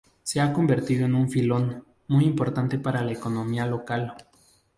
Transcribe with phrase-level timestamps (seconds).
[0.23, 4.15] Se ha convertido en un filón muy importante para la economía local.